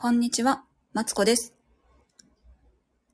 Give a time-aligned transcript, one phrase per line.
[0.00, 0.62] こんにちは、
[0.92, 1.54] マツコです。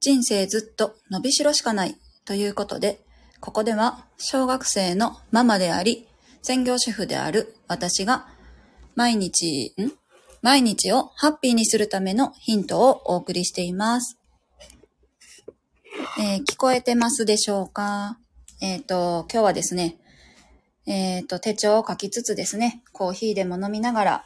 [0.03, 3.01] 人生ずっと伸びしろしかないということで、
[3.41, 6.07] ここでは小学生のママであり、
[6.43, 8.29] 専業主婦である私が
[8.97, 9.93] 毎日、ん？
[10.43, 14.19] 毎日をハッピーにするためのヒントをお送りしています。
[16.21, 18.19] えー聞こえてますでしょうか？
[18.61, 19.97] えっ、と、今日はですね、
[20.85, 24.25] えっ、と、手帳を書きつつですね、コーヒーでも飲みながら、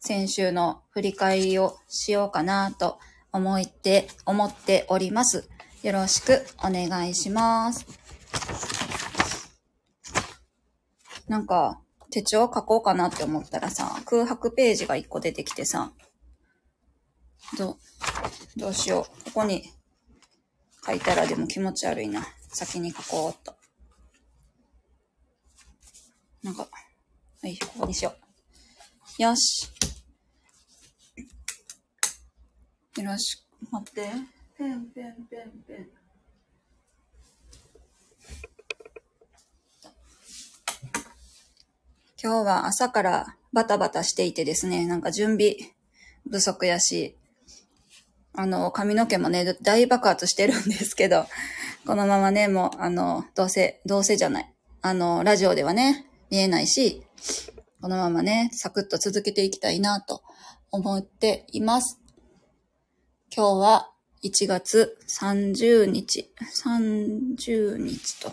[0.00, 2.98] 先週の振り返りをしようかなと
[3.32, 5.48] 思って、思っております。
[5.82, 7.86] よろしくお願いします。
[11.28, 11.80] なんか、
[12.10, 15.92] 手帳書こうかなって思ったらさ、空白ページが1個出てきてさ、
[17.56, 17.78] ど、
[18.56, 19.24] どうしよう。
[19.26, 19.62] ここに
[20.86, 22.26] 書いたらでも気持ち悪いな。
[22.48, 23.54] 先に書こうっと。
[26.42, 26.62] なんか、
[27.42, 28.14] はい、ここにしよ
[29.18, 29.22] う。
[29.22, 29.77] よし。
[32.98, 34.10] よろしく、待って。
[34.58, 35.88] ペン、ペン、ペン、ペン。
[42.20, 45.54] 今日は朝からバタバタしていてですね、なんか準備
[46.28, 47.16] 不足やし、
[48.32, 51.26] あの、髪の毛もね、大爆発してるんですけど、
[51.86, 54.52] このままね、もう、あの、どうせ、どうせじゃない。
[54.82, 57.04] あの、ラジオではね、見えないし、
[57.80, 60.22] このままね、サクッと続けていきたいなと
[60.72, 62.00] 思っています。
[63.30, 63.90] 今日は
[64.24, 66.30] 1月30日、
[66.64, 68.32] 30日と。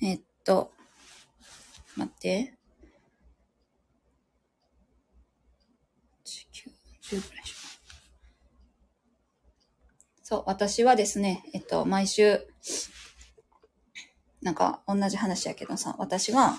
[0.00, 0.72] えっと、
[1.96, 2.54] 待って。
[10.22, 12.40] そう、私はですね、えっと、毎週、
[14.40, 16.58] なんか同じ話やけどさ、私は、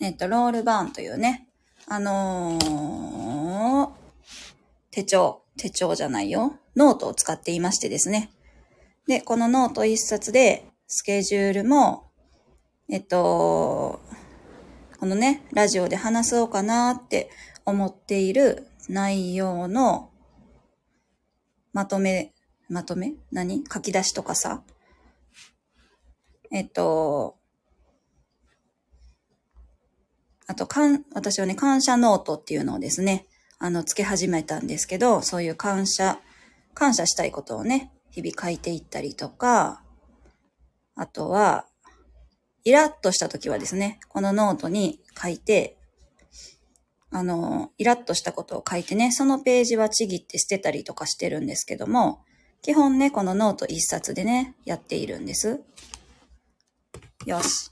[0.00, 1.48] えっと、ロルバーンというね、
[1.88, 4.01] あのー
[4.92, 8.30] 手帳、手帳じゃないよ、ノートを使っていましてですね。
[9.08, 12.10] で、このノート一冊で、スケジュールも、
[12.88, 14.00] えっと、
[15.00, 17.30] このね、ラジオで話そうかなって
[17.64, 20.10] 思っている内容の
[21.72, 22.34] まとめ、
[22.68, 23.14] まとめ？
[23.32, 23.64] 何？
[23.72, 24.62] 書き出しとかさ。
[26.50, 27.38] えっと、
[30.46, 33.26] あと、かん、私はね、感謝ノートっていうのをですね、
[33.64, 36.18] あの、つけ始めたんですけど、そういう感謝、
[36.74, 39.84] 感謝したいことをね、日々書いていったりとか、
[40.96, 41.66] あとは、
[42.64, 45.78] イラッとした時はですね、このノートに書いて、
[47.12, 52.24] あの、イラッとしたことを書いてね、そのページはちぎって捨てたりとかしてるんですけども、
[52.62, 55.60] 基本ね、このノート一冊でね、やっているんです。
[57.26, 57.70] よし。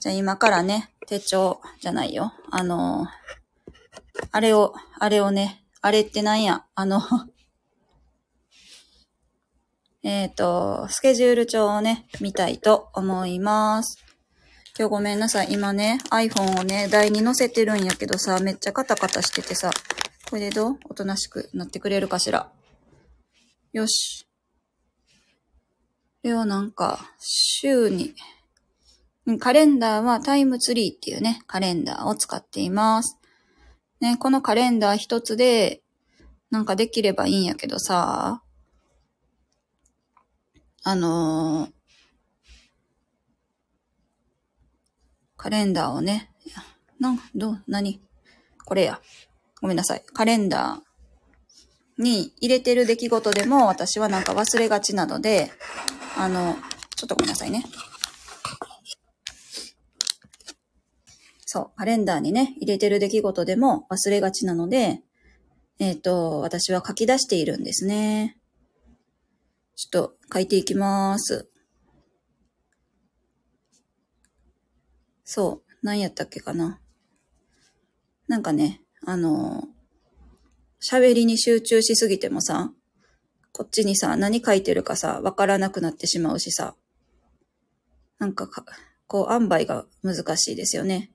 [0.00, 2.32] じゃあ今からね、手帳じゃないよ。
[2.50, 3.06] あの、
[4.30, 7.00] あれを、あれをね、あれってなんや、あの、
[10.04, 13.98] えっと、スケジュール帳をね、見たいと思います。
[14.78, 15.52] 今日ごめんなさい。
[15.52, 19.70] 今ね、iPhone をね、台に載せてるんやけどさ、めっちゃカタカタしててさ、
[20.28, 20.78] これでどう？
[20.88, 22.50] おとなしくなってくれるかしら？
[23.72, 24.26] よし。
[26.22, 28.14] これをなんか、週に、
[29.26, 33.18] うんカレンダーはタイムツリーっていうね、カレンダーを使っています。
[34.02, 35.80] ね、このカレンダー一つで、
[36.50, 38.42] なんかできればいいんやけどさ、
[40.82, 41.70] あのー
[45.36, 46.30] カレンダーをね、
[47.00, 48.00] なん、どう、何？
[48.64, 49.00] これや。
[49.60, 50.02] ごめんなさい。
[50.12, 55.50] カレンダーに入れてる出来事でも私はなんか忘れがちなので、
[56.16, 56.56] あの、
[56.96, 57.64] ちょっとごめんなさいね。
[61.54, 65.02] そう、カレンダーにね、入れてる出来事でも忘れがちなので、
[65.78, 68.38] えっ、と、私は書き出しているんですね。
[69.76, 71.50] ちょっと書いていきます。
[75.24, 76.80] そう、何やったっけかな。
[78.28, 79.68] なんかね、あの
[80.80, 82.72] 喋りに集中しすぎてもさ、
[83.52, 86.76] こっちにさ、何書いてるかさ、わからなくなってしまうしさ、
[88.18, 88.64] なんかか、
[89.06, 91.11] こう、塩梅が難しいですよね。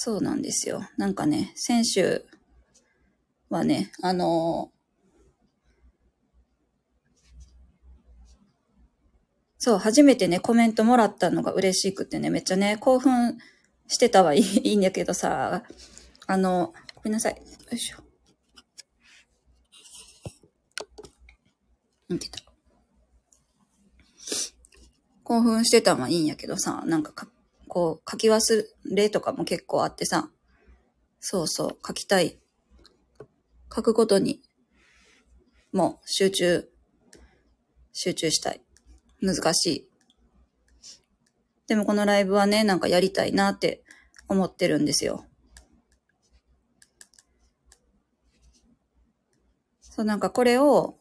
[0.00, 0.88] そうなんですよ。
[0.96, 2.24] なんかね、先週
[3.50, 4.70] はね、あの
[9.58, 13.38] そう、初めてね、コメントもらったのが嬉しくてね、めっちゃね、興奮
[13.88, 15.64] してたはいいんだけどさ、
[16.28, 17.32] あの、ごめんなさい。
[17.34, 17.42] よ
[17.72, 17.96] いしょ。
[22.08, 22.38] 見てた？
[25.24, 27.26] 興奮してたのはいいんやけどさ、なんかか、
[27.68, 30.30] こう書き忘れとかも結構あってさ、
[31.20, 32.38] そうそう、書きたい。
[33.74, 34.40] 書くことに、
[35.72, 36.68] もう集中、
[37.92, 38.62] 集中したい。
[39.20, 39.88] 難しい。
[41.66, 43.82] でもこのライブはね、なんかやりたいなって
[44.26, 45.26] 思ってるんですよ。
[49.80, 50.96] そう、なんかこれを、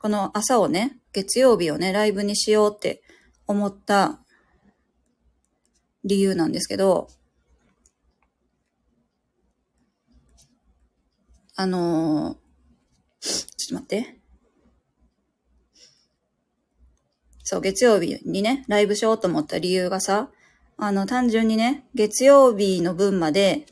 [0.00, 3.02] この朝をね、月曜日をね、ライブにしようって
[3.46, 4.21] 思った
[6.04, 7.08] 理由なんですけど、
[11.54, 13.26] あのー、
[13.56, 14.16] ちょっと待って。
[17.44, 20.30] そう、月曜日にね、ライブしようと思った理由がさ、
[20.78, 23.66] あの、単純にね、月曜日の分まで、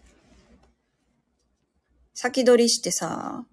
[2.15, 3.44] 先取りしてさ、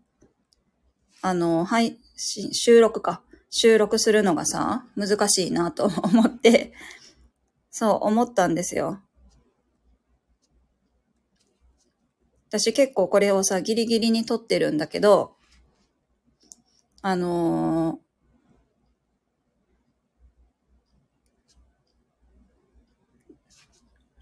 [1.21, 3.21] あの、はい、収録か。
[3.50, 6.73] 収録するのがさ、難しいなと思って、
[7.77, 9.03] そう思ったんですよ。
[12.50, 15.35] 私結構これをさ、ギリギリに撮ってるんだけど、
[17.03, 18.00] あの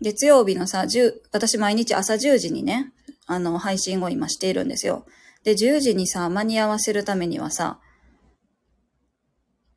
[0.01, 2.91] ー、月曜日のさ、10、私毎日朝10時にね、
[3.25, 5.05] あの、配信を今しているんですよ。
[5.45, 7.79] で、10時にさ、間に合わせるためにはさ、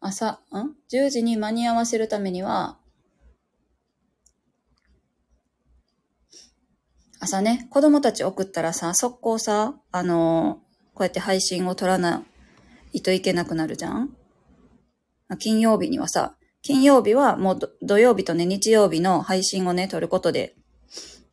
[0.00, 2.77] 朝、ん ?10 時に間に合わせるためには、
[7.20, 12.22] 朝ね、子供たち送ったらさ、速攻さ、あのー、こうやって配信を撮らな
[12.92, 14.10] いといけなくなるじゃん
[15.38, 20.54] 金曜日にはさ、金曜日はもう土曜日とね、日曜日の配信をね、撮ることで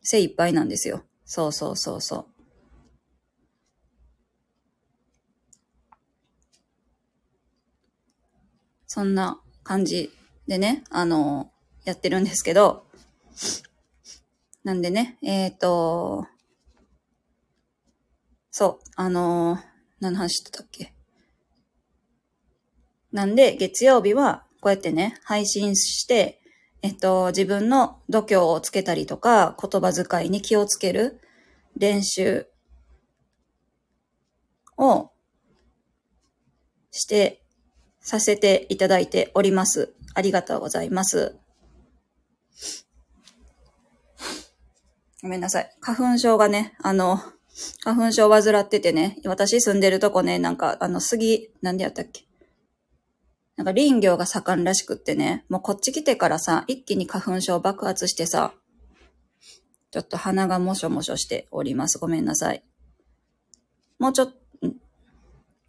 [0.02, 1.02] 精一杯なんですよ。
[1.24, 2.26] そうそうそうそう。
[8.86, 10.10] そんな感じ
[10.48, 12.86] でね、あのー、やってるんですけど、
[14.66, 16.26] なんでね、えっ、ー、と、
[18.50, 19.60] そう、あのー、
[20.00, 20.92] 何の話してたっけ？
[23.12, 26.40] なんで、月曜日は、こうやってね、配信して、
[26.82, 31.20] えっと、自分の度胸をつけたりとか、言葉遣いに気をつける
[31.76, 32.48] 練習
[34.76, 35.12] を
[36.90, 37.40] して、
[38.00, 39.94] させていただいております。
[40.14, 41.38] ありがとうございます。
[45.26, 45.76] ごめんなさい。
[45.80, 47.18] 花粉症がね、あの、
[47.82, 52.26] 花粉症を患っててね、私住んでるとこね、なんか、あの、杉、なんでやったっけ？
[53.56, 58.54] なんか林業が盛んらしくってね、もうこっち来てからさ、一気に花粉症爆発してさ、
[59.90, 61.98] ちょっと鼻がもしょもしょしております。
[61.98, 62.62] ごめんなさい。
[63.98, 64.34] もうちょっ、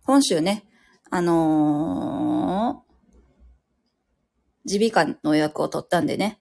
[0.03, 0.65] 本州ね、
[1.09, 6.39] あのー、耳鼻科の予約を取ったんでね。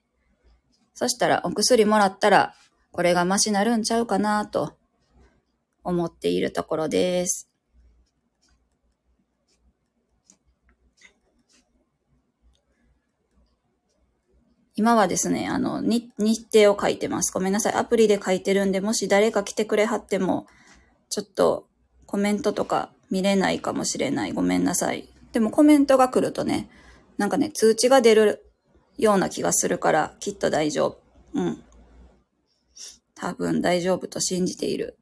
[0.93, 2.53] そしたらお薬もらったら
[2.91, 4.73] これがマシなるんちゃうかなと
[5.83, 7.49] 思っているところです。
[14.77, 16.11] 今はですね、あの、日
[16.53, 17.33] 程を書いてます。
[17.33, 17.73] ごめんなさい。
[17.73, 20.45] アプリで書いてるんで、もし誰か来てくれはっても、
[21.09, 21.67] ちょっと
[22.05, 24.33] コメントとか見れないかもしれない。
[24.33, 25.09] ごめんなさい。
[25.31, 26.69] でもコメントが来るとね、
[27.17, 28.45] なんかね、通知が出る
[28.99, 30.99] ような気がするから、きっと大丈夫。
[31.33, 31.63] うん。
[33.19, 34.97] 多分大丈夫と信じている。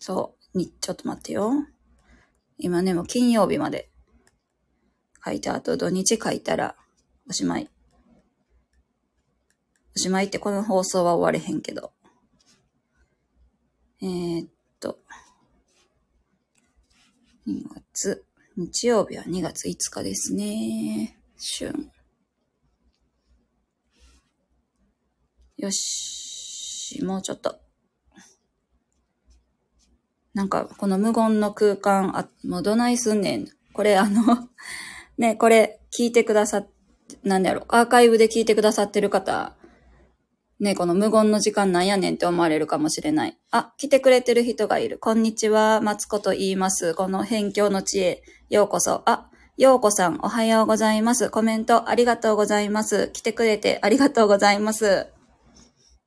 [0.00, 0.58] そう。
[0.58, 1.52] に、ちょっと待ってよ。
[2.58, 3.90] 今ね、もう金曜日まで
[5.24, 6.74] 書いた後土日書いたら
[7.28, 7.70] おしまい。
[9.94, 11.92] おしまいってこの放送は終われへんけど。
[14.02, 14.48] えー、っ
[14.80, 14.98] と。
[17.46, 17.62] 2
[17.92, 18.24] 月、
[18.56, 21.16] 日曜日は2月5日ですね。
[21.58, 21.90] 春。
[25.60, 27.56] よし、もうちょっと。
[30.32, 33.46] なんか、この無言の空間、あ、もうどないすんねん。
[33.74, 34.48] これあの
[35.18, 36.68] ね、これ聞いてくださっ、
[37.24, 39.54] なんだろう、アーカイブで聞いてくださってる方、
[40.60, 43.38] ね、この無言の時間なんやねんって思われるかもしれない。
[43.50, 44.98] あ、来てくれてる人がいる。
[44.98, 46.94] こんにちは、マツコと言います。
[46.94, 49.02] この辺境の地へようこそ。
[49.04, 51.28] あ、ようこさん、おはようございます。
[51.28, 53.10] コメントありがとうございます。
[53.12, 55.08] 来てくれてありがとうございます。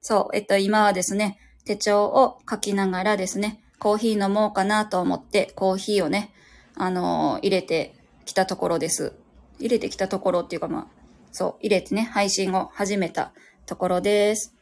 [0.04, 6.34] そう、えっと、今はですね、手帳を書きながらですね、コーヒー飲もうかなと思って、コーヒーをね、
[6.76, 7.96] あのー、入れて
[8.26, 9.14] きたところです。
[9.60, 10.88] 入れてきたところっていうかまあ、
[11.32, 13.32] そう、入れてね、配信を始めた
[13.66, 14.54] ところです。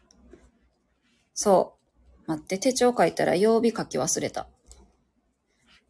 [1.33, 1.74] そ
[2.27, 2.29] う。
[2.29, 4.48] 待って、手帳書いたら曜日書き忘れた。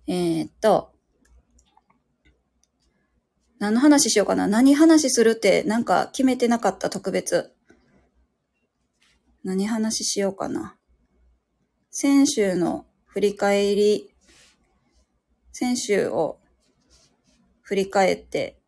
[0.07, 0.93] えー、っと、
[3.59, 7.53] 何の話しようかな何話するってなんか決めてなかった特別。
[9.43, 10.77] 何話しようかな。
[11.89, 14.13] 先週の振り返り、
[15.51, 16.39] 先週を
[17.61, 18.59] 振り返って、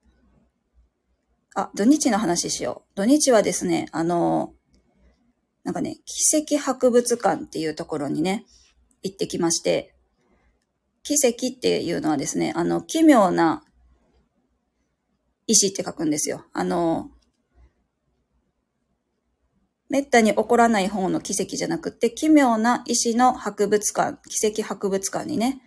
[1.56, 2.96] あ、土日の話しよう。
[2.96, 4.53] 土日はですね、あの、
[5.63, 8.46] なんかね、奇跡博物館っていうところにね、
[9.03, 9.94] 行ってきまして、
[11.03, 13.63] 奇跡っていうのはですね、あの、奇妙な
[15.46, 16.46] 石って書くんですよ。
[16.53, 17.12] あの、
[19.94, 25.62] めったに起こらない方の奇跡じゃなくて、奇妙な石の博物館、奇跡博物館にね、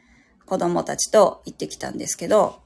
[0.47, 2.61] 子供たちと行ってきたんですけど、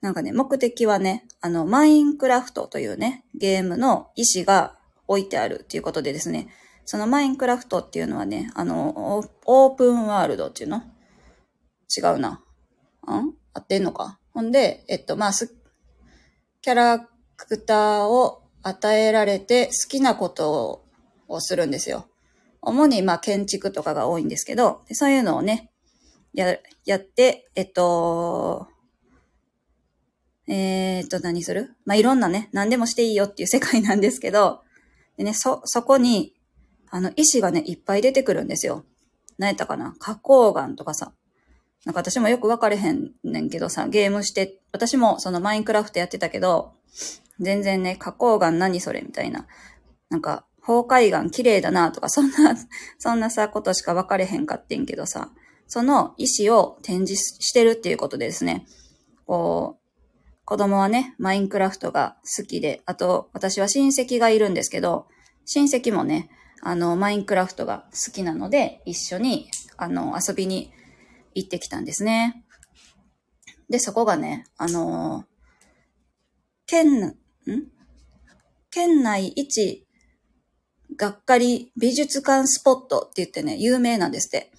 [0.00, 6.46] なんかね、目的はね、あの、マインクラフトというね、ゲームの石が置いてあるっていうことでですね、
[6.84, 10.84] そのマインクラフトっていうのはね、あの、オープンワールドっていうの？
[11.96, 12.28] 違うな。
[12.28, 13.34] ん？
[13.52, 14.20] 合ってんのか？
[14.32, 15.52] ほんで、えっと、まあ、す、
[16.62, 20.82] キャラクターを与えられて好きなこと
[21.28, 22.08] をするんですよ。
[22.60, 25.70] 主に、まあ、建築とかが多いんですけど、そういうのをね、
[26.32, 28.66] や、やって、えっと、
[30.48, 31.76] えー、っと、何する？
[31.84, 34.62] まあ、いろんなね、何でもしていいよっていう世界なんですけど、
[35.16, 36.34] でね、そ、そこに、
[36.90, 38.84] あの、石がね、いっぱい出てくるんですよ。
[39.38, 39.94] 何やったかな？
[40.00, 41.12] 花崗岩とかさ。
[41.84, 46.72] なんか私もよく分かれへんねんけどさ、ゲームして、私もそのマインクラフトやってたけど、
[47.40, 49.46] 全然ね、花崗岩何それみたいな。
[50.10, 52.56] なんか、崩壊岩綺麗だなとか、そんな、
[52.98, 55.30] そんなさ、ことしか分かれへんかってんけどさ、
[55.68, 58.66] その石を展示してるっていうことですね、
[59.26, 59.86] こう、
[60.44, 65.08] 子供はね、マインクラフトが好きで、あと、私は親戚がいるんですけど、
[65.44, 66.30] 親戚もね、
[66.62, 70.72] あの、マインクラフトが好きなので、一緒に、あの、遊びに
[71.34, 72.44] 行ってきたんですね。
[73.68, 75.24] で、そこがね、あの
[76.66, 77.16] 県、
[77.52, 77.64] ん？
[78.70, 79.86] 県内一
[80.96, 84.52] がっかり美術館スポットって言ってね、有名なんですって。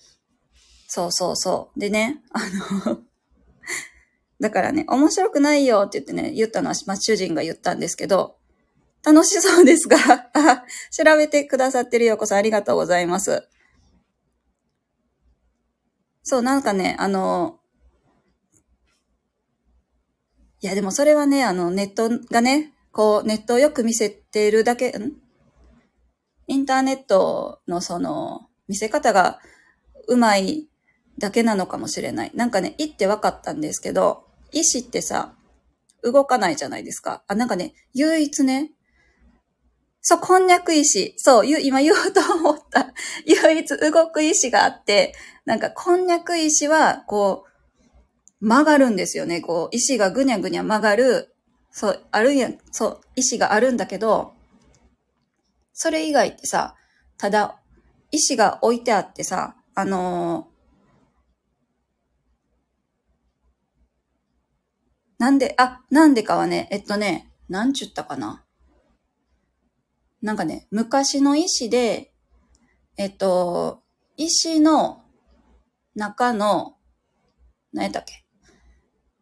[0.88, 1.80] そうそうそう。
[1.80, 2.40] でね、あ
[2.88, 3.02] の
[4.40, 8.38] だからね、面白くないよって言ってね、言ったのは、ま、主人が言ったんですけど、
[9.04, 9.98] 楽しそうですが、
[10.92, 13.48] 調べてくださってるようこそありがとうございます。
[16.24, 17.60] そう、なんかね、あの、
[20.60, 25.14] いや、でもそれはね、あの、ネットがね、こう、ネットをよく見せてるだけ、ん？
[26.48, 29.40] インターネットのその、見せ方が
[30.08, 30.68] うまい
[31.20, 32.32] だけなのかもしれない。
[32.34, 35.36] なんかね、いって分かったんですけど、意志ってさ、
[36.02, 37.24] 動かないじゃないですか。
[37.28, 38.72] あ、なんかね、唯一ね、
[40.02, 41.14] そう、こんにゃく石。
[41.18, 42.94] そう、今言おうと思った。
[43.28, 45.14] 唯一動く石があって、
[45.46, 47.46] なんか、こんにゃく石は、こ
[48.42, 49.42] う、曲がるんですよね。
[49.42, 51.36] こう、石がぐにゃぐにゃ曲がる、
[51.78, 54.34] そう、あるんや、そう、石があるんだけど、
[55.74, 56.76] それ以外ってさ、
[57.20, 57.62] ただ、
[58.10, 68.44] 石が置いてあってさ、あのー、なんで、あ、なんでかはね、えっとね、なんちゅったかな。
[70.24, 72.12] なんかね、昔の石で、
[72.98, 73.84] えっと、
[74.16, 75.04] 石の
[75.94, 76.78] 中の、
[77.72, 78.26] 何やったっけ？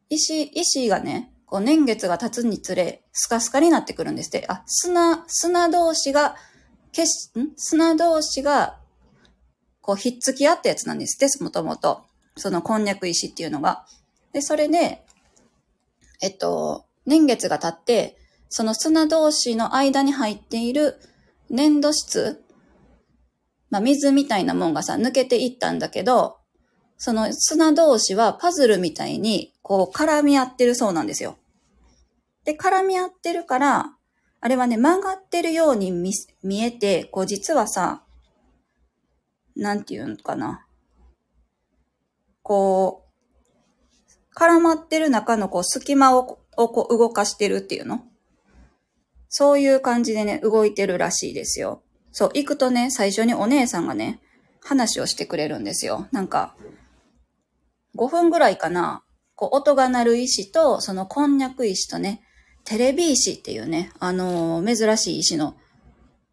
[0.07, 4.45] 石、石がね、こう年月が経つにつれ、スカスカになってくるんですって。
[4.47, 6.35] あ、砂、砂同士が、
[6.93, 7.51] 消し、ん？
[7.55, 8.79] 砂同士が、
[9.81, 12.03] こう、ひっつき合ったやつなんですって、もともと。
[12.37, 13.85] そのこんにゃく石っていうのが。
[14.33, 15.05] で、それで、
[16.21, 18.17] えっと、年月が経って、
[18.49, 20.99] その砂同士の間に入っている
[21.49, 22.43] 粘土質、
[23.69, 26.37] まあ、水みたいなもんがさ、抜けていったんだけど、
[26.97, 31.39] その砂同士はパズルみたいに、こう、絡み合ってるそうなんですよ。
[32.43, 33.95] で、絡み合ってるから、
[34.39, 36.11] あれはね、曲がってるように見
[36.43, 38.03] 見えて、こう、実はさ、
[39.55, 40.67] なんていうのかな。
[42.43, 43.05] こ
[44.07, 48.05] う、絡まってる中のこう、隙間ををこう動かしてるっていうの
[49.29, 51.81] そういう感じでね、動いてるらしいですよ。
[52.11, 54.21] そう、行くとね、最初にお姉さんがね、
[54.63, 56.07] 話をしてくれるんですよ。
[56.11, 56.55] なんか、
[57.97, 59.03] 5分ぐらいかな、
[59.35, 62.21] こう、音が鳴る石と、そのこんにゃく石とね、
[62.63, 65.55] テレビ石っていうね、あのー、珍しい石の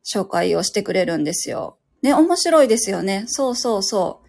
[0.04, 1.78] 紹介をしてくれるんですよ。
[2.02, 3.24] ね、面白いですよね。
[3.26, 4.28] そうそうそう。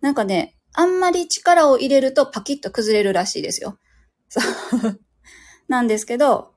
[0.00, 3.76] なんかね、あんまり力を入れるとパキッと崩れるらしいですよ。
[4.28, 4.40] そ
[4.88, 5.00] う。
[5.68, 6.52] なんですけど、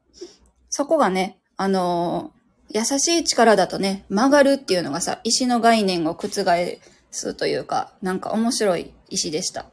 [0.70, 6.30] そこがね、あのー、優しい力だとね、曲がるっていうのがさ、石の概念を覆
[7.12, 9.66] すというか、なんか面白い石でした。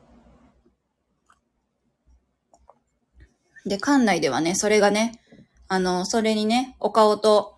[3.66, 5.20] で、館内ではね、それがね、
[5.68, 7.56] あの、それにね、お顔と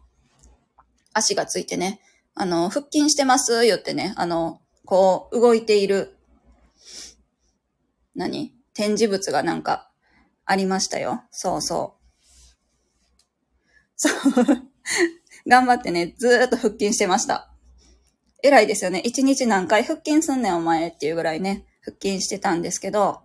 [1.12, 2.00] 足がついてね、
[2.34, 6.16] あの、腹筋してますよってね、あの、こう、動いている、
[8.14, 8.54] 何？
[8.74, 9.90] 展示物がなんか
[10.44, 11.22] ありましたよ。
[11.30, 12.02] そうそう。
[13.96, 14.12] そう。
[15.46, 17.50] 頑張ってね、ずーっと腹筋してました。
[18.42, 19.00] 偉いですよね。
[19.00, 23.20] 一日何回腹筋すんねんお前っていうぐらいね、腹筋してたんですけど、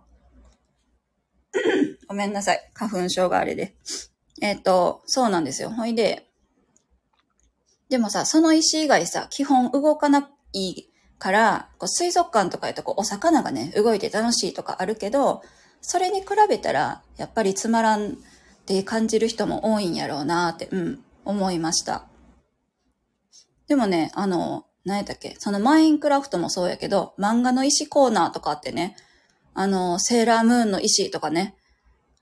[2.08, 2.70] ごめんなさい。
[2.74, 3.76] 花粉症があれで。
[4.40, 5.70] えっ、ー、と、そうなんですよ。
[5.70, 6.28] ほいで、
[7.88, 10.88] でもさ、その石以外さ、基本動かない
[11.18, 15.42] から、こう水族館とかやとこうお魚がね、動いて楽しいとかあるけど、
[15.80, 18.14] それに比べたら、やっぱりつまらんっ
[18.66, 22.06] て感じる人も多いんやろうなって、うん、思いました。
[23.66, 25.36] でもね、あの、何やったっけ？
[25.38, 28.96] そのマインクラフトもそうやけど、漫画の石コーナーとかあってね、
[29.52, 31.54] あの、セーラームーンの石とかね、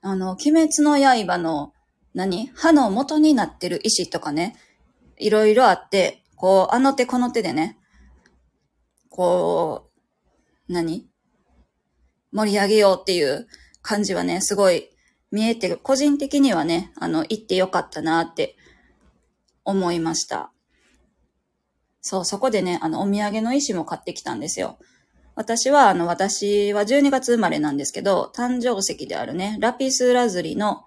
[0.09, 1.73] あの、鬼滅の刃の、
[2.13, 2.49] 何？
[2.55, 4.55] 歯の元になってる石とかね、
[5.17, 7.77] いろいろあって、こう、あの手この手でね、
[9.09, 9.91] こ
[10.69, 11.09] う、何？
[12.31, 13.47] 盛り上げようっていう
[13.81, 14.89] 感じはね、すごい
[15.29, 18.55] 見えてる、個人的にはね、あの、行ってよかったなって
[19.65, 20.53] 思いました。
[21.99, 24.79] そう、そこでね、あの、お土産の石も買ってきたんですよ。
[25.37, 30.85] 私は、あの、私は12月生まれなんですけど、誕生石であるね、ラピスラズリの、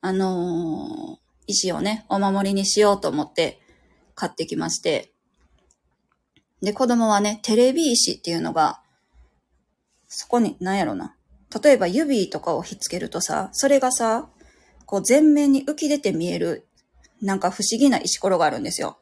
[0.00, 3.60] あのー、石をね、お守りにしようと思って
[4.14, 5.10] 買ってきまして。
[6.62, 8.80] で、子供はね、テレビ石っていうのが、
[10.06, 11.16] そこに、なんやろな。
[11.60, 14.28] 例えば指とかをひっつけるとさ、それがさ、
[14.86, 16.68] こう全面に浮き出て見える、
[17.20, 18.98] なんか不思議な石ころがあるんですよ。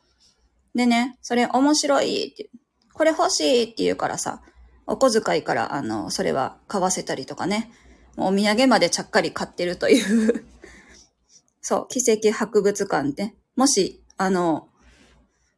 [0.74, 2.48] でね、それ面白いって、
[2.94, 4.40] これ欲しいって言うからさ、
[4.86, 7.70] お小遣いから、あの、それは買わせたりとかね、
[8.16, 10.44] お土産までちゃっかり買ってるという。
[11.60, 14.68] そう、奇跡博物館で、もし、あの、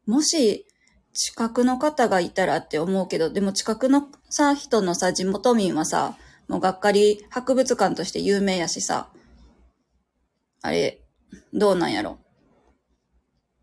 [0.05, 0.67] もし、
[1.13, 9.09] 近くの方がいたらって思うけど、でも近くのさ、人のさ、地元民はさ、もうがっかり博物館として有名やしさ、
[10.61, 11.01] あれ、
[11.53, 12.19] どうなんやろ。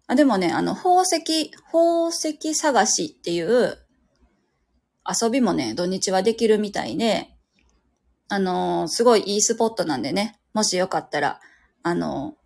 [0.06, 3.78] あ、でもね、あの、宝石、宝石探しっていう
[5.08, 7.28] 遊びもね、土日はできるみたいで、
[8.28, 11.40] あのー、すごいいいスポットなんでね、もしよかったら、
[11.82, 12.36] あの、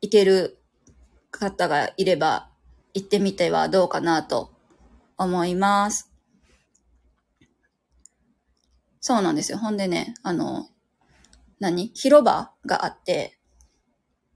[0.00, 0.58] 行ける
[1.30, 2.50] 方がいれば
[2.94, 4.52] 行ってみてはどうかなと
[5.16, 6.10] 思います。
[9.00, 9.58] そうなんですよ。
[9.58, 10.68] ほんでね、あの、
[11.58, 11.90] 何？
[11.94, 13.38] 広場があって、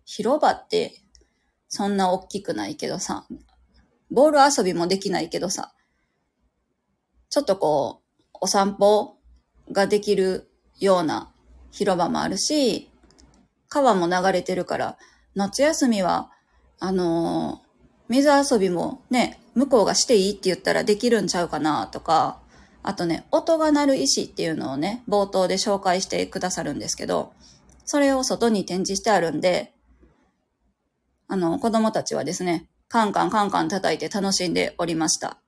[0.04, 1.02] 広場って
[1.68, 3.26] そんな大きくないけどさ、
[4.10, 5.73] ボール遊びもできないけどさ、
[7.34, 8.00] ちょっとこ
[8.32, 9.16] う、お散歩
[9.72, 11.32] ができるような
[11.72, 12.92] 広場もあるし、
[13.68, 14.98] 川も流れてるから、
[15.34, 16.30] 夏休みは、
[16.78, 22.38] あのー、水遊びもね、向こうがしていいって言ったらできるんちゃうかなとか、
[22.84, 27.32] あとね、音が鳴る石っていうのをね、冒頭で紹介してくださるんですけど、
[27.84, 29.74] それを外に展示してあるんで、
[31.26, 35.40] あの、子供たちはですね、カンカンカンカン叩いて楽しんでおりました。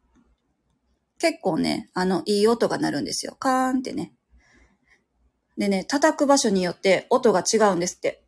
[1.19, 3.37] 結構ね、あの、いい音が鳴るんですよ。
[3.39, 4.13] カーンってね。
[5.57, 8.23] でね、叩く場所によって音が違うんですって。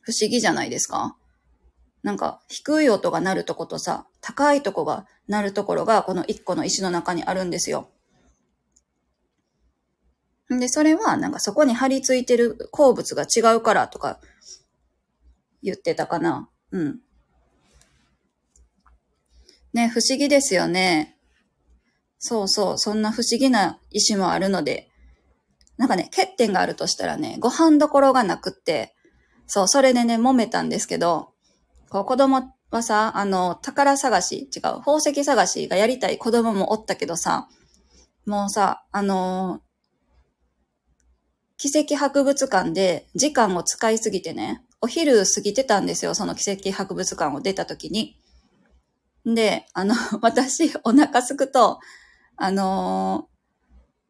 [0.00, 1.16] 不思議じゃないですか？
[2.02, 7.90] なんか、低い音が鳴るとことさ、高いとこが鳴るところが、この一個の石の中にあるんですよ。
[10.48, 14.20] で、それは、なんかそこに張り付いてる鉱物が違うからとか、
[15.62, 16.48] 言ってたかな。
[16.72, 17.00] うん。
[19.72, 21.16] ね、不思議ですよね。
[22.24, 24.88] そうそう、そんな不思議な石もあるので、
[25.76, 28.94] なんかね、欠点があるとしたらね、ご飯どころがなくって、
[29.48, 31.32] そう、それでね、揉めたんですけど、
[31.90, 37.48] こう子供はさ、あの、宝探し、違う、宝石探しがやりたい子供もおったけどさ、
[38.24, 39.60] もうさ、あの
[41.56, 48.16] 奇跡博物館で時間を使いすぎてね、お昼過ぎてたんですよ、その奇跡博物館を出た時に。
[49.24, 51.80] で、あの、 私、お腹すくと、
[52.44, 53.28] あの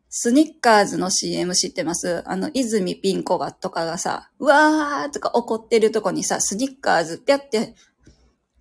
[0.08, 2.22] スニッカーズの CM 知ってます？
[2.26, 7.74] あの、泉ピン子がとかがさ、うわーとか怒ってるとこにさ、スニッカーズぴゃって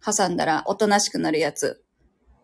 [0.06, 1.84] 挟んだらおとなしくなるやつ。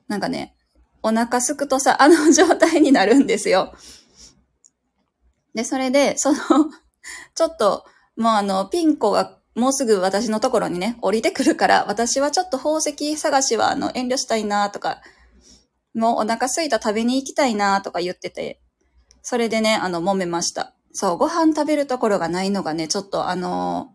[0.08, 0.56] なんかね、
[1.04, 3.74] お腹すくとさ、あの状態になるんですよ。
[5.54, 6.38] で、それで、その
[7.36, 7.84] ちょっと、
[8.16, 15.02] もうあの、ピン子がもうすぐ私のところにね、降りてくるから、私はちょっと宝石探しはあの、遠慮したいなとか、
[15.98, 18.62] もうお腹すいた食べに行きたいなとか言ってて、
[19.22, 20.74] それでね、あの、揉めました。
[20.94, 23.94] そう、ご飯食べるところがないのがね、ちょっとあの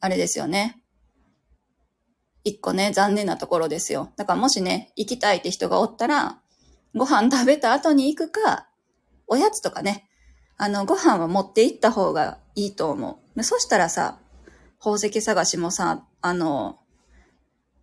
[0.00, 0.82] あれですよね。
[2.44, 4.10] 一個ね、残念なところですよ。
[4.16, 6.40] だからもしね、行きたいって人がおったら、
[6.94, 8.68] ご飯食べた後に行くか、
[9.28, 10.08] おやつとかね、
[10.58, 13.42] あの、ご飯は持って行った方がいいと思う。
[13.44, 14.18] そしたらさ、
[14.78, 16.80] 宝石探しもさ、あの、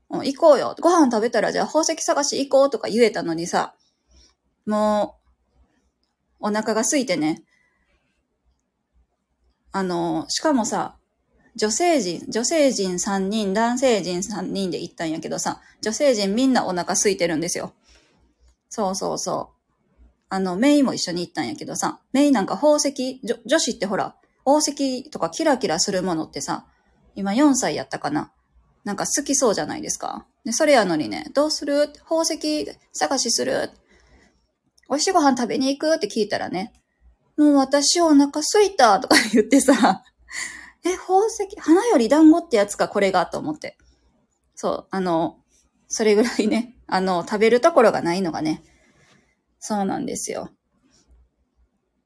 [0.09, 0.75] 行こうよ。
[0.81, 3.75] ご飯食べたらじゃあ宝石探し行こうとか言えたのにさ、
[4.65, 5.17] も
[6.41, 7.43] う、お腹が空いてね。
[9.71, 10.97] あの、しかもさ、
[11.55, 17.73] 女性陣、女性陣3人、男性陣3人で行ったんやけどさ、女性陣みんなお腹空いてるんですよ。
[18.69, 19.59] そうそうそう。
[20.29, 26.65] あの、メイも一緒に行ったんやけどさ、メイなんか宝石、女女子ってほら、宝石とかキラキラするものってさ、
[27.15, 28.31] 今4歳やったかな。
[28.83, 30.25] なんか好きそうじゃないですか。
[30.45, 31.89] で、それやのにね、どうする？
[31.93, 33.71] 宝石探しする？
[34.89, 35.95] 美味しいご飯食べに行く？
[35.95, 36.73] って聞いたらね、
[37.37, 40.03] もう私お腹すいたとか言ってさ、
[40.85, 43.77] え、宝石、花より団子ってやつかこれがと思って。
[44.55, 45.39] そう、あの、
[45.87, 48.63] それぐらいね、あの、食べるところがないのがね、
[49.59, 50.51] そうなんですよ。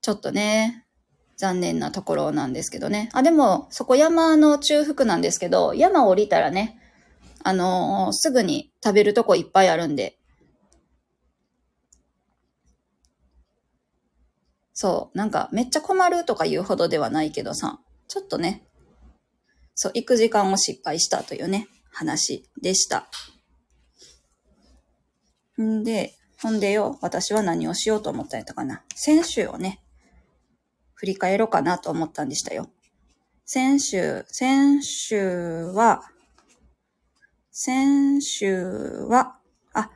[0.02, 0.83] ちょっとね、
[1.44, 3.10] 残念なところなんですけどね。
[3.12, 6.80] あ、でも、そこ山の中腹なんですけど、山降りたらね、
[7.44, 10.18] あのー、すぐに食べるとこいっぱいあるんで。
[14.74, 17.78] そう、なんかめっちゃ困るとか言うほどではないけどさ、
[18.08, 18.64] ちょっとね、
[19.76, 23.10] そう、行く時間を失敗したというね、話でした。
[25.62, 28.82] んで、ほんでよ、私は何をしようと思ったんやったかな。
[28.96, 29.83] 先週をね、
[31.04, 32.70] 振り返ろうかなと思ったんでしたよ。
[33.44, 36.02] 先週、先週は、
[37.52, 38.56] 先週
[39.10, 39.36] は、
[39.74, 39.90] あ、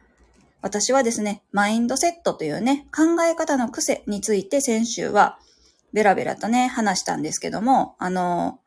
[0.61, 5.39] 私はですね、マインドセットというね、考え方の癖について先週は、
[5.93, 8.59] ベラベラとね、話したんですけども、あの、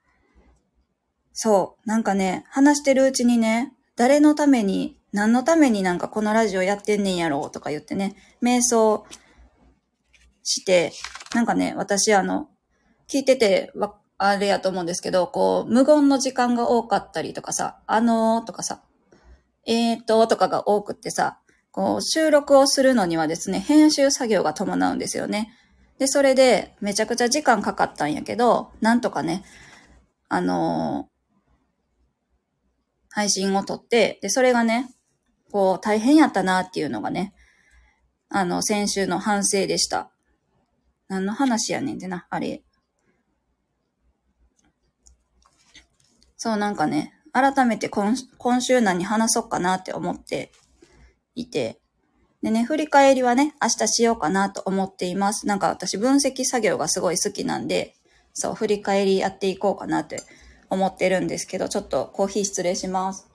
[1.35, 9.05] そう、なんかね、話してるうちにね、誰のために、何のためになんかこのラジオやってんねんやろうとか言ってね、瞑想
[10.43, 10.93] して、
[11.35, 12.49] なんかね、私あの、
[13.09, 13.73] 聞いてて、
[14.19, 18.83] あれやと思うんですけど、こう、無言の時間が多かったりとかさ、あのーとかさ、
[19.67, 21.39] えーととかが多くってさ、
[21.73, 25.53] こう、収録をするのにはですね、編集作業が伴うんですよね。
[25.99, 29.45] で、それで、めちゃくちゃ時間かかったんやけど、なんとかね、
[30.29, 31.11] あのー、
[33.11, 34.91] 配信を撮って、で、それがね、
[35.53, 37.35] こう、大変やったなっていうのがね、
[38.29, 40.10] あの、先週の反省でした。
[41.11, 42.63] 何の話やねんってな、あれ。
[46.37, 50.53] そう、なんかね、改めて今今週何話そうかなって思って
[51.35, 51.81] いて、
[52.43, 55.49] でね、振り返りはね、明日しようかなと思っています。
[55.49, 57.97] なんか私分析作業がすごい好きなんで、
[58.33, 60.23] そう、振り返りやっていこうかなって
[60.71, 63.27] 思ってるんですけど、ちょっとコーヒー失礼します。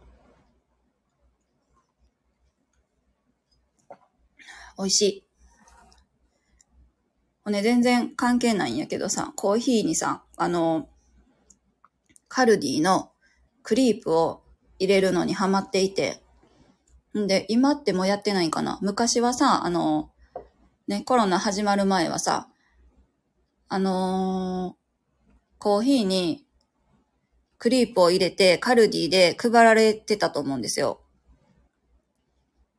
[4.78, 5.26] 美味しい。
[7.52, 10.90] ね、全然関係ないんやけどさ、コーヒーにさ、あの、
[12.28, 13.12] カルディの
[13.62, 14.42] クリープを
[14.80, 16.22] 入れるのにハマっていて、
[17.18, 20.12] んで、今ってもうやってないかな昔はさ、あの、
[20.88, 22.48] ね、コロナ始まる前はさ、
[23.70, 26.46] あのー、コーヒーに
[27.58, 31.02] クリープを入れてカルディで配られてたと思うんですよ。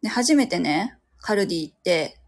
[0.03, 2.21] で、初めてね、カルディ行って、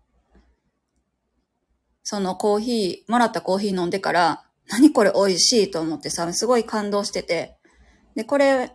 [2.11, 7.59] そのコーヒー、もらったコーヒー飲んでから、何これ美味しいと思ってさ、すごい感動してて。
[8.15, 8.73] で、これ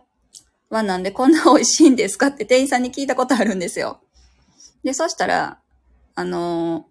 [0.70, 4.00] はなんでこんな美味しいんですかって店員さんに聞いたことあるんですよ。
[4.84, 5.58] で、そしたら、
[6.14, 6.84] あのー、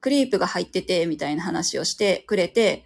[0.00, 2.84] クリープが入ってて、みたいな話をしてくれて、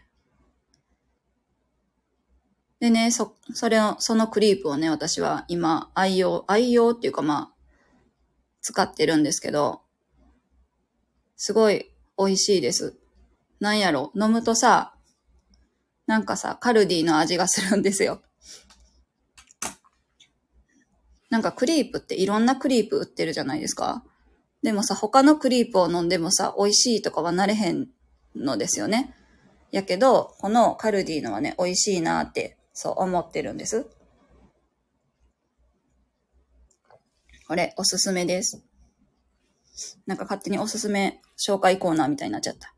[2.80, 7.50] でね、そ、それを、そのクリープをね、私は今愛用、愛用っていうかまあ、
[8.60, 9.80] 使ってるんですけど、
[11.36, 12.96] すごい美味しいです。
[13.60, 14.94] なんやろ、飲むとさ、
[16.06, 18.22] なんかさ、カルディの味がするんですよ。
[21.30, 24.04] なんかクリープっていろんなクリープ売ってるじゃないですか。
[24.62, 27.88] でもさ、他のクリープを飲んでもさ、美味しいとかはなれへん
[28.36, 29.14] のですよね。
[29.70, 33.86] やけど、このカルディのはね、美味しいなって、そう思ってるんです。
[37.48, 38.62] これ、おすすめです。
[40.06, 42.74] なんか勝手におすすめ紹介コーナーみたいになっちゃった。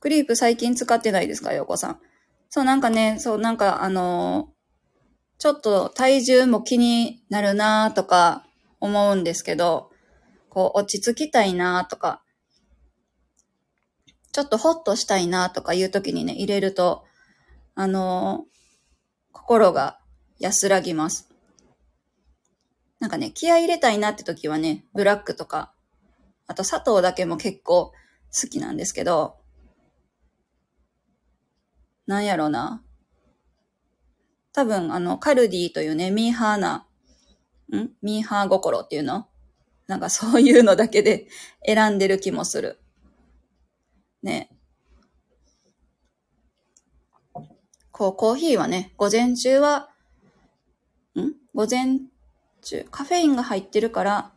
[0.00, 2.00] クリープ最近使ってないですか、ようこさん？
[2.50, 8.44] そう、なんかね、そう、なんかあのー、ちょっと体重も気になるなとか
[8.80, 9.90] 思うんですけど、
[10.48, 12.22] こう、落ち着きたいなとか、
[14.32, 17.04] ちょっとホッとしたいなとかいう時にね、入れると、
[17.74, 18.54] あのー
[19.36, 19.98] 心が
[20.38, 21.28] 安らぎます。
[23.04, 25.74] なんかね、気合い入れたいなって時はね、ブラックとか、
[26.46, 27.92] あと砂糖だけも結構
[28.32, 29.36] 好きなんですけど、
[32.06, 32.82] なんやろな。
[34.54, 36.86] 多分、あの、カルディというね、ミーハーな、
[37.70, 37.90] ん？
[38.00, 39.28] ミーハー心っていうの？
[39.86, 41.28] なんかそういうのだけで
[41.66, 42.80] 選んでる気もする。
[44.22, 44.48] ね。
[47.90, 49.90] こう、コーヒーはね、午前中は、
[51.16, 51.34] ん？
[51.52, 51.98] 午前
[52.64, 54.32] 中、カフェインが入ってるから、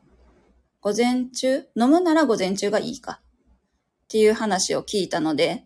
[0.81, 3.21] 午前中、飲むなら午前中がいいか。
[4.07, 5.65] っていう話を聞いたので、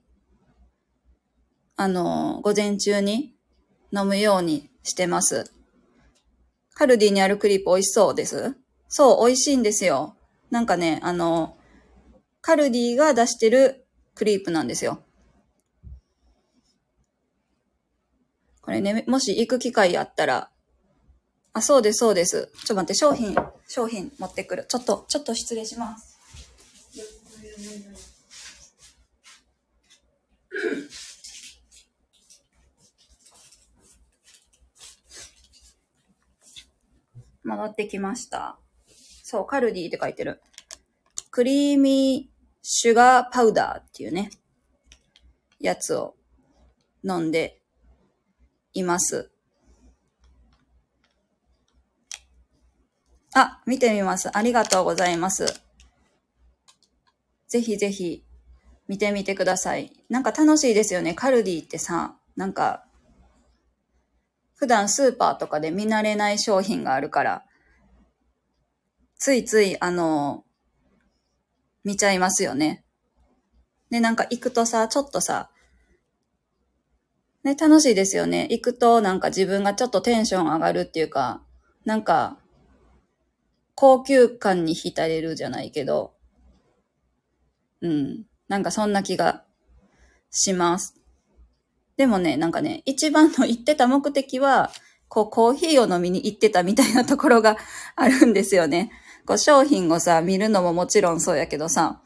[1.75, 3.35] あの、午前中に
[3.93, 5.51] 飲むようにしてます。
[6.73, 8.55] カルディにあるクリープ美味しそうです
[8.87, 10.15] そう、美味しいんですよ。
[10.49, 11.55] なんかね、あの、
[12.41, 15.03] カルディが出してるクリープなんですよ。
[18.61, 20.49] これね、もし行く機会あったら、
[21.53, 22.49] あ、そうです、そうです。
[22.53, 23.35] ちょっと待って、商品、
[23.67, 24.65] 商品持ってくる。
[24.69, 26.17] ちょっと、ちょっと失礼します。
[37.43, 38.57] 戻ってきました。
[39.23, 40.41] そう、カルディって書いてる。
[41.31, 44.29] クリーミーシュガーパウダーっていうね、
[45.59, 46.15] やつを
[47.03, 47.61] 飲んで
[48.73, 49.31] います。
[53.33, 54.35] あ、見てみます。
[54.35, 55.45] ありがとうございます。
[57.47, 58.25] ぜひぜひ
[58.87, 59.91] 見てみてください。
[60.09, 61.13] なんか楽しいですよね。
[61.13, 62.85] カルディってさ、なんか、
[64.55, 67.45] 普段スーパーとかで見慣れない商品があるから、
[69.17, 70.43] ついつい、あの、
[71.83, 72.83] 見ちゃいますよね。
[73.89, 75.49] で、なんか行くとさ、ちょっとさ、
[77.43, 78.47] ね、楽しいですよね。
[78.51, 81.43] 行くとなんか自分がちょっとテンション上がるっていうか、
[81.85, 82.37] なんか、
[83.81, 86.13] 高級感に浸れるじゃないけど、
[87.81, 88.25] うん。
[88.47, 89.43] なんかそんな気が
[90.29, 91.01] します。
[91.97, 94.69] でもね、なんかね、一番の行ってた目的は、
[95.07, 97.57] こう、コーヒーを飲みに行ってたみたいなところが
[97.97, 98.91] あるんですよね。
[99.25, 102.03] こう、商品をさ、見るのももちろんそうやけどさ、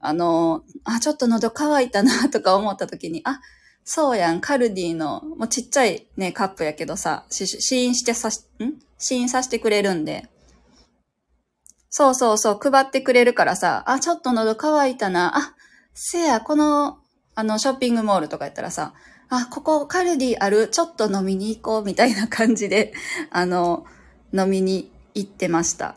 [0.00, 3.42] あの、あ、ちょっと喉乾いたなとか思った時に、あ、
[3.84, 8.80] そうやん、カルディの、もうちっちゃいね、カップやけどさ、試飲してさし、ん？
[8.96, 10.31] 試飲させてくれるんで。
[11.94, 15.36] そうそうそう、配ってくれるからさ、あ、ちょっと喉乾いたな。
[15.36, 15.54] あ、
[15.92, 17.00] せや、この、
[17.34, 18.94] あの、ショッピングモールとかやったらさ、
[19.28, 22.94] あ、ここカルディある、ちょっと飲みに行こう、みたいな感じで、
[23.30, 23.84] あの、
[24.32, 25.96] 飲みに行ってました。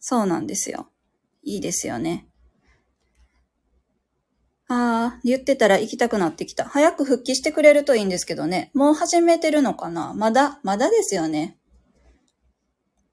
[0.00, 0.88] そうなんですよ。
[1.44, 2.26] いいですよね。
[4.66, 6.64] ああ、言ってたら行きたくなってきた。
[6.64, 8.72] 早く復帰してくれるといいんですけどね。
[8.74, 10.12] もう始めてるのかな？
[10.12, 11.56] まだ、まだですよね。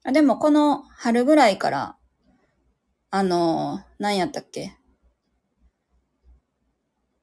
[0.02, 1.96] あでもこの春ぐらいから、
[3.10, 4.76] あのー、何やったっけ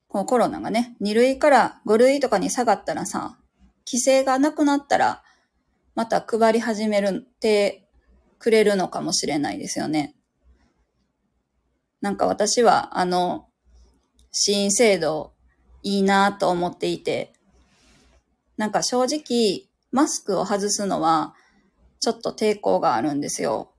[0.07, 3.37] このコロナがね、2類から5類とかに下がったらさ、
[3.85, 5.23] 規制がなくなったら、
[5.95, 7.87] また配り始めるって
[8.37, 10.15] くれるのかもしれないですよね。
[12.01, 13.47] なんか私は、あの、
[14.31, 15.33] 新制度
[15.81, 17.33] いいなと思っていて、
[18.55, 21.33] なんか正直、マスクを外すのは、
[21.99, 23.71] ちょっと抵抗があるんですよ。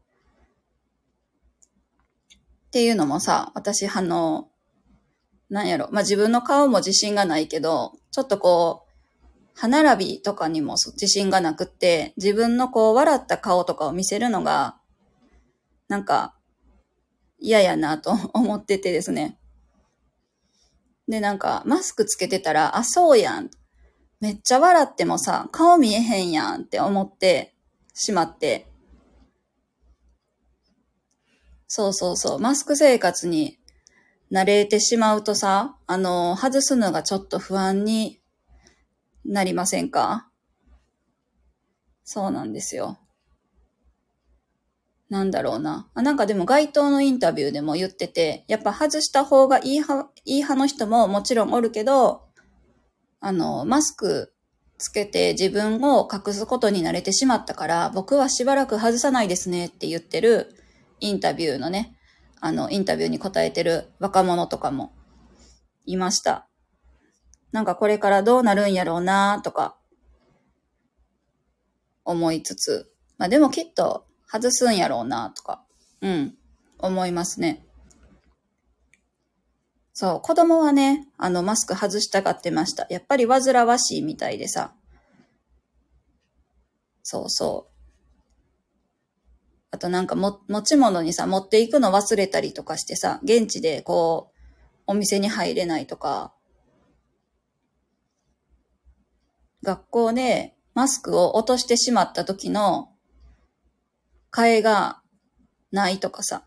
[2.68, 4.48] っていうのもさ、私、あの、
[5.48, 8.88] なんやろ、まあ、自分の顔も自信がないけど、ちょっとこう、
[9.54, 14.76] 歯並びとかにも自信がなくって、自分のこう、笑った顔とかを見せるのが、
[15.88, 16.34] なんか、
[17.40, 19.38] 嫌やなと思っててですね。
[21.08, 23.50] で、なんか、マスクつけてたら、あ、そうやん。
[24.20, 27.54] めっちゃ笑ってもさ、顔見えへんやんって思って
[28.00, 28.68] しまって。
[31.66, 32.38] そうそうそう。
[32.38, 33.58] マスク生活に
[34.30, 38.20] 慣れてしまうとさ、あの、外すのがちょっと不安に
[39.24, 40.30] なりませんか？
[42.04, 42.98] そうなんですよ。
[45.10, 45.90] なんだろうな。
[45.94, 52.22] あなんかでも街頭のインタビューでも言ってて、やっぱ外した方がいい派、いい派の人ももちろんおるけど、
[53.20, 54.32] あの、マスク
[54.78, 60.54] つけて自分を隠すことに慣れてしまったから、僕はしばらく外さないですねって言ってる
[61.00, 61.96] インタビューのね、
[62.40, 64.92] あの、インタビューに答えてる若者とかも
[65.84, 66.46] いました。
[67.50, 69.76] なんかこれからどうなるんやろうなとか、
[72.04, 75.64] 思いつつ、まあでもきっと外すんやろうな、とか、
[76.00, 76.34] うん、
[76.78, 77.66] 思いますね。
[80.00, 82.86] そう、子供はね、あの、マスク外したがってました。
[82.88, 84.72] やっぱり煩わしいみたいでさ。
[87.02, 87.72] そうそう。
[89.72, 94.38] あとなんかも、持ち物にさ、持っていくの忘れたりとかしてさ、現地でこう、
[94.86, 96.32] お店に入れないとか、
[99.64, 102.90] 学校でマスクを落としてしまった時の
[104.30, 105.02] 替えが
[105.72, 106.46] ないとかさ、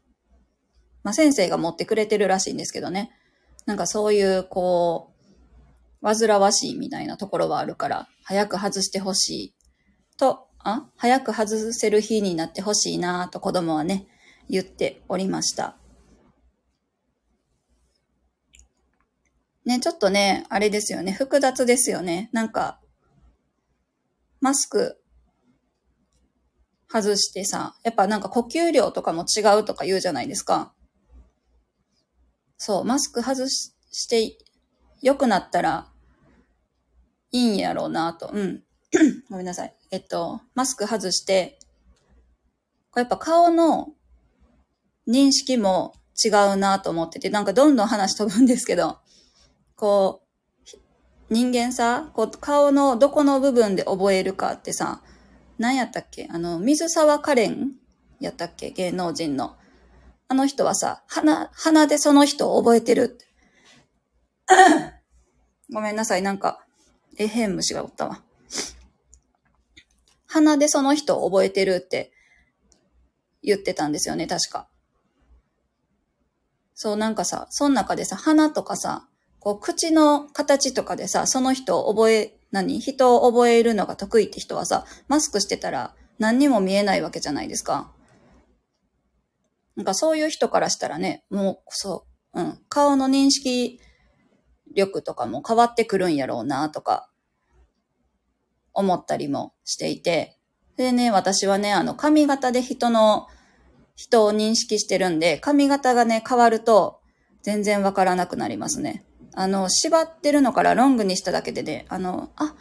[1.04, 3.12] まあ、先生が持ってくれてるらしいんですけどね。
[3.66, 5.12] なんかそういう、こ
[6.02, 9.56] う、煩わしいみたいなところはあるから、早く外してほしい
[10.18, 14.08] とあ早く外せる日になってほしいなと子供はね、
[14.50, 15.78] 言っておりました。
[19.66, 22.30] ね、ちょっとね、あれですよね、複雑ですよね。
[22.34, 22.80] なんか、
[24.40, 25.02] マスク
[26.88, 30.74] 外してさ、やっぱなんか呼吸量とかも違うとか言うじゃないですか。
[32.64, 34.38] そう、マスク外しして
[35.02, 35.88] 良くなったら
[37.32, 38.30] いいんやろうなと。
[38.32, 38.64] うん。
[39.32, 39.76] ごめんなさい。
[39.90, 41.58] えっと、マスク外して、
[42.92, 43.94] これやっぱ顔の
[45.08, 49.00] 認識も違うなと思ってて、なんかどんどん話飛ぶんですけど、
[49.76, 50.78] こう、
[51.32, 55.02] 人間さ、こう顔のどこの部分で覚えるかってさ、
[55.58, 56.30] 何やったっけ？
[56.32, 57.72] あの、水沢カレン
[58.20, 58.70] やったっけ？
[58.70, 59.56] 芸能人の。
[60.32, 63.18] あの人はさ、鼻、鼻でその人を覚えてる。
[65.70, 66.66] ごめんなさい、なんか、
[67.18, 68.24] えへん虫がおったわ。
[70.28, 72.14] 鼻でその人を覚えてるって
[73.44, 74.70] 言ってたんですよね、確か。
[76.76, 79.10] そう、なんかさ、その中でさ、鼻とかさ、
[79.42, 82.80] こう、口の形とかでさ、その人を覚え、何？
[82.80, 87.92] 人を覚えるのが得意って人はさ、マスクしてたら何にも見えないわけじゃないですか。
[89.76, 93.80] なんかそういう人からしたらね、もう、そう、うん、顔の認識
[94.76, 97.10] 力とかも変わってくるんやろうな、とか、
[98.74, 100.38] 思ったりもしていて、
[100.78, 103.28] でね、私はね、あの、髪型で人の、
[103.96, 107.02] 人を認識してるんで、髪型がね、変わると、
[107.44, 109.06] 全然わからなくなりますね。
[109.34, 112.56] あの、縛ってるのからロングにしただけでね、あの、あ、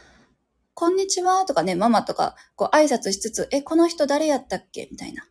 [0.75, 4.89] こんにちはとかね、ママとか、こう挨拶しつつ、え、この人誰やったっけ？
[4.91, 5.25] みたいな、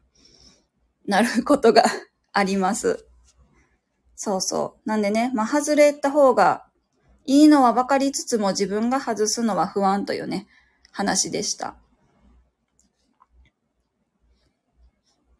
[1.10, 1.84] なることが
[2.32, 3.04] あります。
[4.15, 4.88] そうそう。
[4.89, 6.67] なんでね、まあ、外れた方が
[7.26, 10.48] いいのは分かりつつも自分が外すのは不安というね、
[10.91, 11.76] 話でした。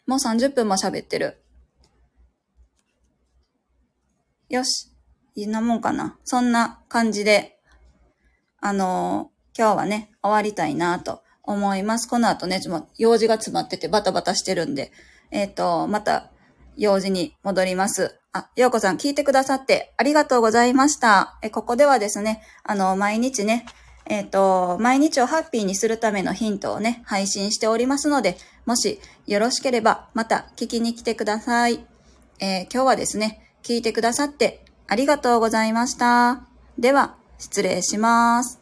[0.08, 1.40] もう30分も喋ってる。
[4.50, 4.90] よし。
[5.36, 6.18] いいなもんかな。
[6.24, 7.60] そんな感じで、
[8.60, 12.10] あのー、今日はね、終わりたいなと思います。
[12.10, 14.92] この後ね、ちょっと用事が詰まっててバタバタしてるんで、
[15.32, 16.30] えっ、ー、と、また
[16.78, 18.20] 用事に戻ります。
[18.32, 21.38] あ、ようこさん聞いてくださってありがとうございました。
[21.42, 23.66] え、ここではですね、あの、毎日ね、
[24.06, 31.86] えっ、ー、と、毎日をハッピーにするためのヒントをね、配信しておりますので、もしよろしければまた聞きに来てください。
[32.40, 36.44] えー、今日はですね、聞いてくださってありがとうございました。
[36.78, 38.59] では、失礼します。